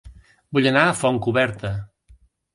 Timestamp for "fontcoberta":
1.03-1.73